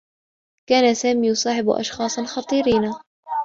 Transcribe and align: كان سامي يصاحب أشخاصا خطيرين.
كان 0.69 0.93
سامي 0.93 1.27
يصاحب 1.27 1.69
أشخاصا 1.69 2.23
خطيرين. 2.25 2.93